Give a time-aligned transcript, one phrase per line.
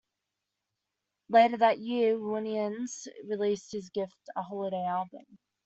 [1.29, 5.37] Later that year, Winans released "His Gift" a holiday album.